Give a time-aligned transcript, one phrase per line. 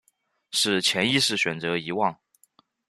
[0.49, 2.19] 是潜意识选择遗忘